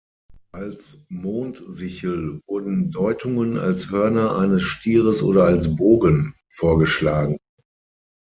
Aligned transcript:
Als 0.51 0.97
Mondsichel 1.09 2.41
wurden 2.47 2.89
Deutungen 2.89 3.57
als 3.59 3.91
Hörner 3.91 4.35
eines 4.35 4.63
Stieres 4.63 5.21
oder 5.21 5.43
als 5.45 5.75
Bogen 5.75 6.33
vorgeschlagen. 6.49 7.37